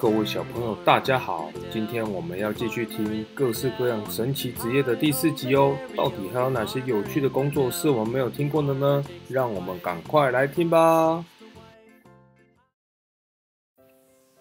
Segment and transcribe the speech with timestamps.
[0.00, 1.52] 各位小朋友，大家好！
[1.70, 5.76] 今天我们要继续听各式各样神奇职业的第四集哦。
[5.94, 9.04] 到底还有哪些有趣的工作是我们没有听过的呢？
[9.28, 11.22] 让我们赶快来听吧！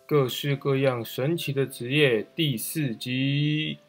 [0.07, 3.79] 各式各样神奇的职业第四集，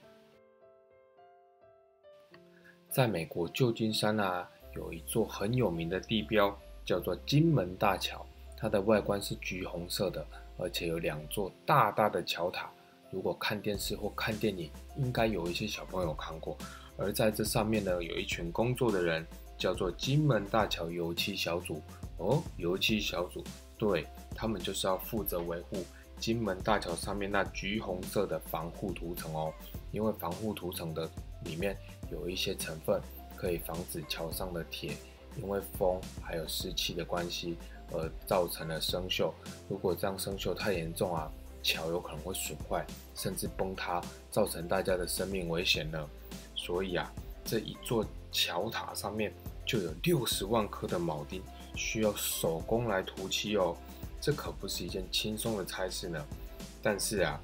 [2.88, 8.26] 在美国旧金山啊，有一座很有名的地标，叫做金门大桥。
[8.56, 10.26] 它的外观是橘红色的。
[10.60, 12.70] 而且有两座大大的桥塔，
[13.10, 16.56] 如果看电视或看电影，应该有一些小朋友看过。
[16.96, 21.80] 而在这上面呢，有一群工作的人，叫做金门大桥油漆小组。
[22.18, 23.42] 哦，油漆小组，
[23.78, 25.78] 对他们就是要负责维护
[26.18, 29.50] 金门大桥上面那橘红色的防护涂层哦。
[29.92, 31.10] 因为防护涂层的
[31.44, 31.74] 里面
[32.12, 33.00] 有一些成分，
[33.34, 34.94] 可以防止桥上的铁
[35.40, 37.56] 因为风还有湿气的关系。
[37.92, 39.32] 而造成了生锈。
[39.68, 41.30] 如果这样生锈太严重啊，
[41.62, 46.08] 桥有可能会损坏，甚至崩塌，造成大家的生命危险呢。
[46.54, 47.12] 所以啊，
[47.44, 49.32] 这一座桥塔上面
[49.66, 51.42] 就有六十万颗的铆钉，
[51.74, 53.76] 需要手工来涂漆哦。
[54.20, 56.24] 这可不是一件轻松的差事呢。
[56.82, 57.40] 但是啊，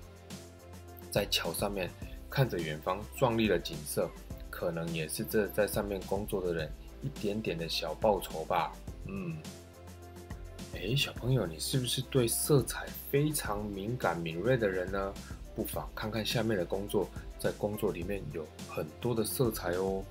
[1.11, 1.91] 在桥上面
[2.30, 4.08] 看着远方壮丽的景色，
[4.50, 6.70] 可能也是这在上面工作的人
[7.02, 8.72] 一点点的小报酬吧。
[9.06, 9.36] 嗯。
[10.77, 15.14] 哎，小朋友，你是不是对色彩非常敏感敏锐的人呢？
[15.55, 20.05] 不妨看看下面的工作，在工作里面有很多的色彩哦。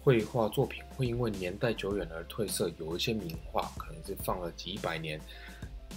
[0.00, 5.20] 绘画作品会因为年代久远而褪色，有一些名画可能是放了几百年、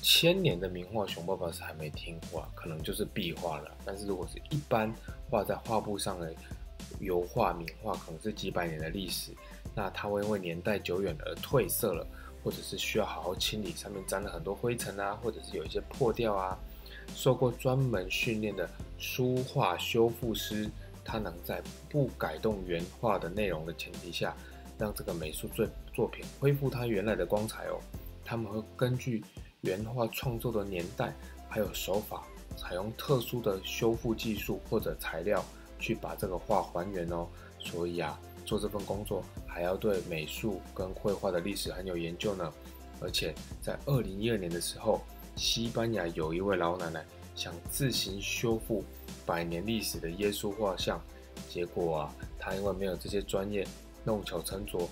[0.01, 3.71] 千年的名画，熊爸爸是还没听过，可能就是壁画了。
[3.85, 4.93] 但是如果是一般
[5.29, 6.33] 画在画布上的
[6.99, 9.31] 油画、名画，可能是几百年的历史，
[9.73, 12.05] 那它会因为年代久远而褪色了。
[12.43, 16.57] 或者是需要好好清理，上面沾了很多灰尘啊，或者是有一些破掉啊。
[17.15, 20.69] 受过专门训练的书画修复师，
[21.03, 24.35] 他能在不改动原画的内容的前提下，
[24.77, 27.79] 让这个美术作作品恢复它原来的光彩哦。
[28.23, 29.23] 他们会根据
[29.61, 31.13] 原画创作的年代
[31.49, 32.23] 还有手法，
[32.55, 35.43] 采用特殊的修复技术或者材料
[35.79, 37.27] 去把这个画还原哦。
[37.59, 38.19] 所以啊。
[38.43, 42.51] 做这份工作还要对美术跟绘画的历史很有研究呢，
[43.01, 45.01] 而且在二零一二年的时候，
[45.35, 48.81] 西班牙有一位老奶奶想自行修复
[49.25, 51.01] 百年历史的耶稣画像，
[51.49, 53.67] 结果啊，她因为没有这些专业，
[54.05, 54.87] 弄巧成拙，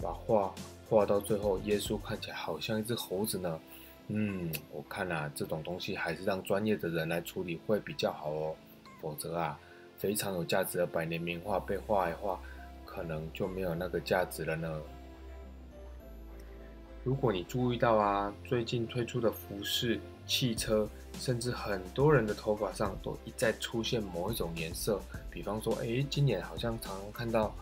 [0.00, 0.54] 把画
[0.88, 3.60] 画到最后，耶稣看起来好像一只猴子呢。
[4.08, 8.54] 嗯，我看啊，这种东西还是让专业的人来处理会比较好哦，
[9.00, 9.58] 否则啊，
[9.96, 12.38] 非常有价值的百年名画被画一画。
[12.94, 14.80] 可能就没有那个价值了呢。
[17.02, 20.88] 如果你注意到啊，最近推出的服饰、汽车，
[21.18, 24.98] 甚至很多人的头发上都一再出现某一种颜色，
[25.30, 27.54] 比方说，哎，今年好像常常看到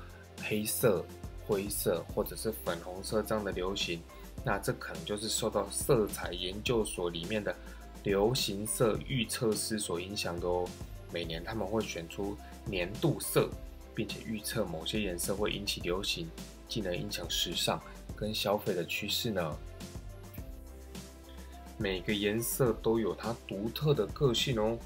[0.45, 1.05] 黑色、
[1.45, 4.01] 灰色或者是粉红色这样的流行，
[4.45, 7.53] 那这可能就是受到色彩研究所里面的
[8.05, 10.65] 流行色预测师所影响的哦。
[11.13, 13.49] 每年他们会选出年度色。
[13.95, 16.29] 并且预测某些颜色会引起流行，
[16.69, 17.81] 进而影响时尚
[18.17, 19.57] 跟消费的趋势呢？
[21.79, 24.79] 每个颜色都有它独特的个性哦，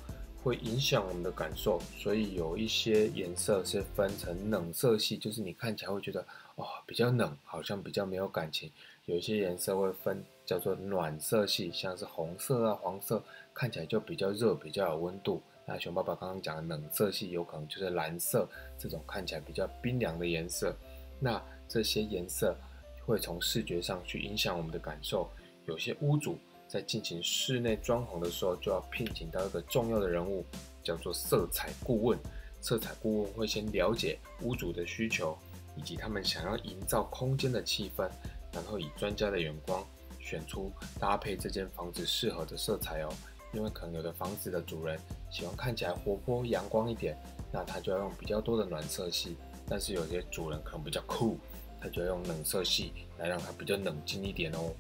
[0.43, 1.79] 会影响我们的感受。
[1.99, 6.25] 所以有一些颜色是分成冷色系，就是你看起来会觉得
[6.55, 8.71] 哦比较冷，好像比较没有感情。
[9.05, 13.23] 有一些颜色会分叫做暖色系，像是红色啊、黄色，
[13.53, 15.43] 看起来就比较热，比较有温度。
[15.69, 20.73] 那熊爸爸刚刚讲的冷色系，有可能就是蓝色这种看起来比较冰凉的颜色。
[21.19, 22.57] 那这些颜色
[23.05, 25.29] 会从视觉上去影响我们的感受。
[25.67, 26.39] 有些屋主
[26.69, 30.47] 在进行室内装潢的时候，就要聘请到一个重要的人物，
[30.85, 32.17] 叫做色彩顾问。
[32.61, 35.37] 色彩顾问会先了解屋主的需求，
[35.77, 38.09] 以及他们想要营造空间的气氛，
[38.53, 39.85] 然后以专家的眼光
[40.21, 40.71] 选出
[41.01, 43.13] 搭配这间房子适合的色彩哦。
[43.57, 45.01] 因为可能有的房子的主人
[45.31, 47.17] 喜欢看起来活泼阳光一点，
[47.51, 49.31] 那他就要用比较多的暖色系；
[49.67, 51.39] 但是有些主人可能比较酷，
[51.81, 54.71] 他就要用冷色系来让它比较冷静一点哦。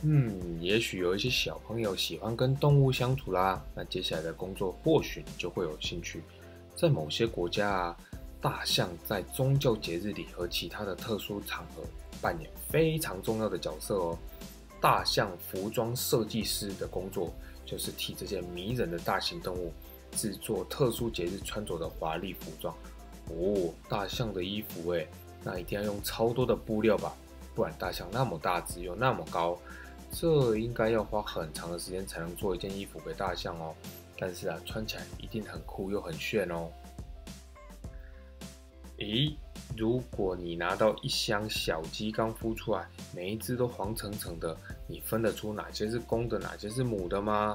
[0.00, 6.22] 嗯，也许有一些小朋友喜欢跟动物相处啦，那接下来的工作或许你就会有兴趣。
[6.74, 7.96] 在某些国家啊，
[8.40, 11.82] 大象在宗教节日里和其他的特殊场合
[12.22, 14.18] 扮演非常重要的角色哦。
[14.84, 17.32] 大象服装设计师的工作，
[17.64, 19.72] 就是替这些迷人的大型动物
[20.12, 22.76] 制作特殊节日穿着的华丽服装。
[23.30, 25.08] 哦，大象的衣服诶，
[25.42, 27.16] 那一定要用超多的布料吧？
[27.54, 29.58] 不然大象那么大只又那么高，
[30.12, 33.74] 这应该要花很长的时间才能做一件衣服给大象哦。
[34.18, 36.68] 但是啊，穿起来一定很酷又很炫哦。
[38.98, 39.34] 咦，
[39.76, 44.56] 如果你拿到一箱小鸡刚孵出来，每一只都黄澄澄的，
[44.86, 47.54] 你分得出哪些是公的，哪些是母的吗？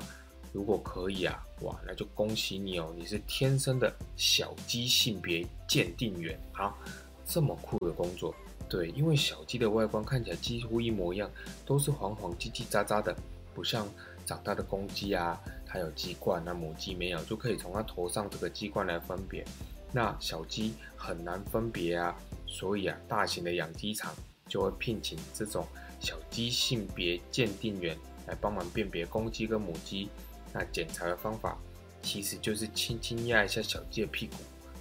[0.52, 6.76] 如果可以啊，哇，那就恭喜你哦，你是天生的小鸡性别鉴定员啊！
[7.24, 8.34] 这么酷的工作，
[8.68, 11.30] 对，因为小鸡的外观看起来几乎一模一样，
[11.66, 13.16] 都是黄黄叽叽喳喳的，
[13.54, 13.88] 不像
[14.26, 19.46] 长大的公鸡啊，它有鸡冠，那母鸡没有，就可以从它头上这个鸡冠来分别。
[19.92, 22.16] 那小鸡很难分别啊，
[22.46, 24.14] 所以啊，大型的养鸡场
[24.48, 25.66] 就会聘请这种
[26.00, 27.98] 小鸡性别鉴定员
[28.28, 30.10] 来帮忙辨别公鸡跟母鸡。
[30.54, 31.58] 那检查的方法
[32.02, 34.36] 其实就是轻轻压一下小鸡的屁股，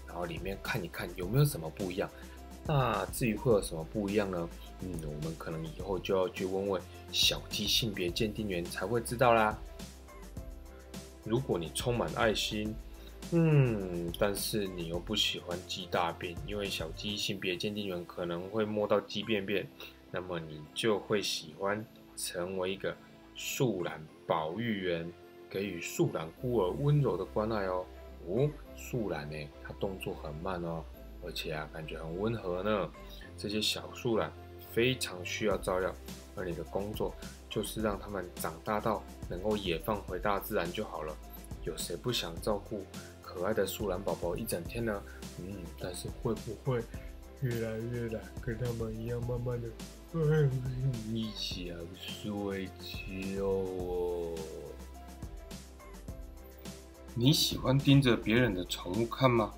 [0.07, 2.11] 然后里面看一看有没有什么不一样。
[2.67, 4.49] 那至于会有什么不一样呢？
[4.81, 9.59] 嗯，我们可能以后就要去问问小鸡性别鉴定员才会知道啦。
[11.25, 12.75] 如果你充满爱心，
[13.33, 19.69] 嗯，但是你又不喜欢鸡大便，因为小鸡性别鉴定员可能会摸到鸡便便，
[20.11, 21.85] 那么你就会喜欢
[22.17, 22.97] 成为一个
[23.35, 25.11] 树懒保育员。
[25.51, 27.83] 给予树懒孤儿温柔的关爱哦。
[28.27, 30.85] 哦，树懒呢，它动作很慢哦，
[31.25, 32.91] 而且啊，感觉很温和呢。
[33.35, 34.31] 这些小树懒
[34.71, 35.91] 非常需要照料，
[36.37, 37.15] 而你的工作
[37.49, 41.17] 就是让它们长大到能够野放回大自然就好了。
[41.65, 42.85] 有谁不想照顾
[43.39, 45.01] 可爱的树懒宝宝一整天呢？
[45.39, 46.83] 嗯，但是会不会
[47.41, 49.69] 越来越懒，跟他们一样，慢慢的，
[51.07, 53.45] 你想睡觉？
[57.15, 59.55] 你喜欢盯着别人的宠物看吗？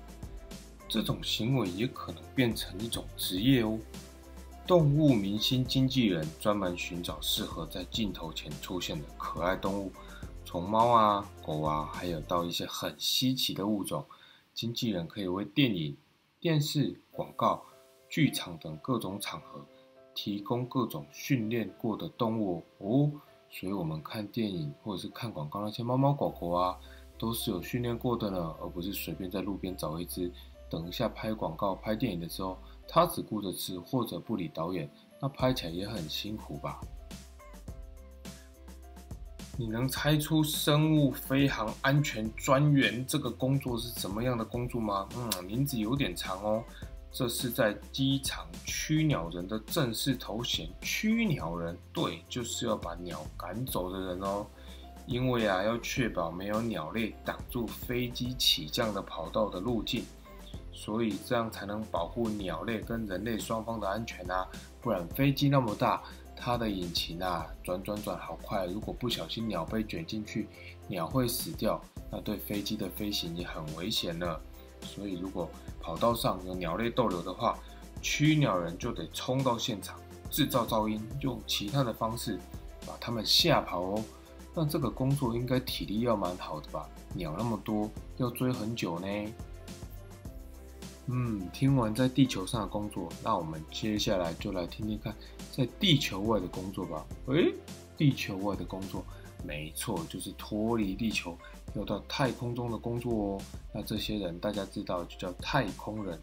[0.87, 3.79] 这种行为也可能变成一种职业哦。
[4.67, 9.91] 动物明星经纪人专门寻找适合在镜头前出现的可爱动物，
[10.51, 14.03] 从猫啊、狗啊，还有到一些很稀奇的物种。
[14.53, 15.95] 经纪人可以为电影、
[16.41, 17.63] 电视广告、
[18.09, 19.65] 剧场等各种场合
[20.13, 23.09] 提供各种训练过的动物哦。
[23.49, 26.77] 所以，我们看电影或者是看广告那些猫猫狗狗啊。
[27.17, 30.29] 都是有训练过的呢，而不是随便在路边找一只。
[30.69, 32.57] 等一下拍广告、拍电影的时候，
[32.89, 36.81] 它只顾着吃或者不理导演，那拍起来也很辛苦吧？
[39.61, 45.07] 你能猜出生物飞行安全专员这个工作是怎么样的工作吗？
[45.15, 46.63] 嗯，名字有点长哦。
[47.11, 54.47] 这是在机场驱鸟人的正式头衔，驱鸟人，对，就是要把鸟赶走的人哦。
[55.05, 60.03] 因为啊，要确保没有鸟类挡住飞机起降的跑道的路径，
[60.73, 64.47] 所以这样才能保护鸟类跟人类双方的安全啊。
[64.81, 66.01] 不然飞机那么大，
[66.43, 70.47] 它的引擎啊转转转好快，如果不小心鸟被卷进去，
[70.87, 71.79] 鸟会死掉，
[72.11, 74.39] 那对飞机的飞行也很危险呢。
[74.81, 75.47] 所以如果
[75.79, 77.59] 跑道上有鸟类逗留的话，
[78.01, 79.99] 驱鸟人就得冲到现场，
[80.31, 82.39] 制造噪音，用其他的方式
[82.87, 84.03] 把它们吓跑哦。
[84.55, 86.89] 那这个工作应该体力要蛮好的吧？
[87.13, 89.07] 鸟那么多，要追很久呢。
[91.07, 95.13] 嗯，听完在地球上的工作，那我们接下来就来听听看
[95.51, 97.05] 在地球外的工作吧。
[97.27, 97.53] 诶，
[97.97, 99.03] 地球外的工作，
[99.45, 101.37] 没错，就是脱离地球
[101.75, 103.41] 要到太空中的工作哦。
[103.73, 106.19] 那这些人大家知道就叫太空人，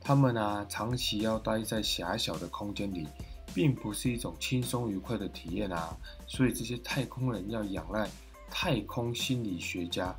[0.00, 3.06] 他们呢长期要待在狭小的空间里。
[3.54, 8.10] 并不是一种轻松愉快的体验啊，所以这些太空人要仰赖
[8.50, 10.12] 太空心理学家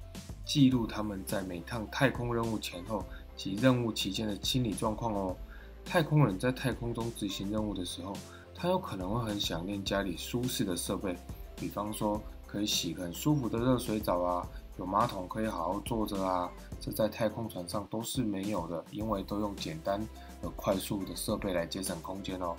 [0.46, 3.04] 记录他们在每趟太空任务前后
[3.36, 5.36] 及任务期间的心理状况哦。
[5.84, 8.14] 太空人在太空中执行任务的时候，
[8.56, 11.16] 他有可能会很想念家里舒适的设备，
[11.56, 14.48] 比方说可以洗很舒服的热水澡啊，
[14.80, 16.50] 有马桶可以好好坐着啊，
[16.80, 20.02] 这在太空船上都是没有的，因为都用简单
[20.42, 22.56] 而快速的设备来节省空间哦。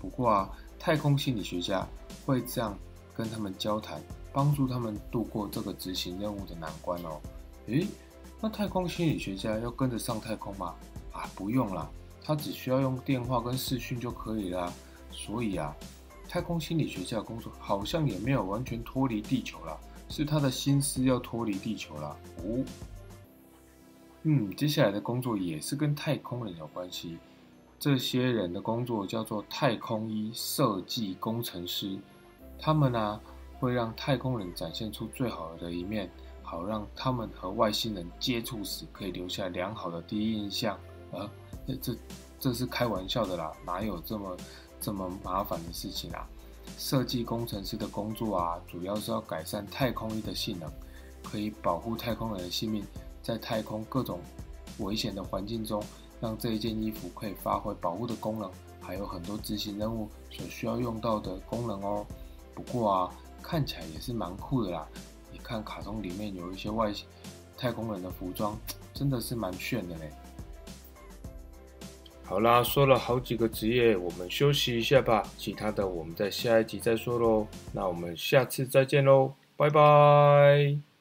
[0.00, 1.86] 不过啊，太空心理学家
[2.24, 2.76] 会这样
[3.14, 7.20] 跟他们交谈，帮助他们度过这个执行任务的难关哦。
[7.66, 7.86] 诶，
[8.40, 10.74] 那太空心理学家要跟着上太空吗？
[11.12, 11.88] 啊，不用啦，
[12.22, 14.72] 他只需要用电话跟视讯就可以啦。
[15.10, 15.74] 所以啊，
[16.28, 19.78] 太空心理学家的工作好像也没有完全脱离地球了，
[20.08, 22.16] 是他的心思要脱离地球了。
[22.38, 22.64] 哦，
[24.24, 27.16] 嗯，接下来的工作也是跟太空人有关系。
[27.78, 31.98] 这些人的工作叫做太空衣设计工程师，
[32.58, 33.20] 他们呢
[33.58, 36.10] 会让太空人展现出最好的一面，
[36.46, 40.78] 好让他们和外星人接触时可以留下良好的第一印象。
[41.10, 41.28] 呃，
[41.82, 41.92] 这
[42.38, 44.36] 这是开玩笑的啦，哪有这么
[44.80, 46.24] 这么麻烦的事情啊？
[46.78, 50.70] 设计工程师的工作啊，主要是要改善太空衣的性能，
[51.24, 52.84] 可以保护太空人的性命，
[53.22, 54.20] 在太空各种
[54.78, 55.82] 危险的环境中，
[56.20, 58.50] 让这一件衣服可以发挥保护的功能，
[58.80, 62.06] 还有很多执行任务所需要用到的功能哦。
[62.54, 63.10] 不过啊，
[63.42, 64.86] 看起来也是蛮酷的啦。
[65.32, 66.92] 你看卡通里面有一些外
[67.56, 68.58] 太空人的服装，
[68.92, 70.10] 真的是蛮炫的嘞。
[72.24, 75.22] 好啦，说了好几个职业，我们休息一下吧。
[75.38, 77.46] 其他的我们在下一集再说喽。
[77.72, 80.95] 那我们下次再见喽，拜拜。